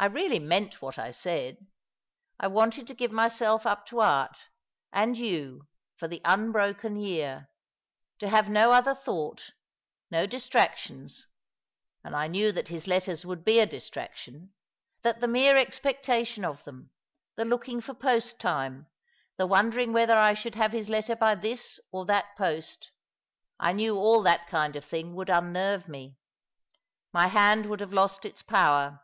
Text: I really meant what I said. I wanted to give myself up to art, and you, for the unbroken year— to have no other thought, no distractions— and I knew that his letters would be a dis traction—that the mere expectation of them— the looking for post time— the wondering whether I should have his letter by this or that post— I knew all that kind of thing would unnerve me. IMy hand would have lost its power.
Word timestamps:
I 0.00 0.06
really 0.06 0.40
meant 0.40 0.82
what 0.82 0.98
I 0.98 1.12
said. 1.12 1.64
I 2.40 2.48
wanted 2.48 2.88
to 2.88 2.94
give 2.94 3.12
myself 3.12 3.64
up 3.64 3.86
to 3.86 4.00
art, 4.00 4.36
and 4.92 5.16
you, 5.16 5.68
for 5.96 6.08
the 6.08 6.20
unbroken 6.24 6.96
year— 6.96 7.48
to 8.18 8.28
have 8.28 8.48
no 8.48 8.72
other 8.72 8.96
thought, 8.96 9.52
no 10.10 10.26
distractions— 10.26 11.28
and 12.02 12.16
I 12.16 12.26
knew 12.26 12.50
that 12.50 12.66
his 12.66 12.88
letters 12.88 13.24
would 13.24 13.44
be 13.44 13.60
a 13.60 13.64
dis 13.66 13.88
traction—that 13.90 15.20
the 15.20 15.28
mere 15.28 15.56
expectation 15.56 16.44
of 16.44 16.64
them— 16.64 16.90
the 17.36 17.44
looking 17.44 17.80
for 17.80 17.94
post 17.94 18.40
time— 18.40 18.88
the 19.38 19.46
wondering 19.46 19.92
whether 19.92 20.18
I 20.18 20.34
should 20.34 20.56
have 20.56 20.72
his 20.72 20.88
letter 20.88 21.14
by 21.14 21.36
this 21.36 21.78
or 21.92 22.06
that 22.06 22.36
post— 22.36 22.90
I 23.60 23.72
knew 23.72 23.96
all 23.96 24.20
that 24.24 24.48
kind 24.48 24.74
of 24.74 24.84
thing 24.84 25.14
would 25.14 25.30
unnerve 25.30 25.86
me. 25.86 26.16
IMy 27.14 27.30
hand 27.30 27.66
would 27.66 27.78
have 27.78 27.92
lost 27.92 28.24
its 28.24 28.42
power. 28.42 28.98